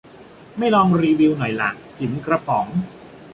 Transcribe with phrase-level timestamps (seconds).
[0.57, 2.65] ไม่ลองรีวิวหน่อยล่ะ จิ๋มกระป๋อง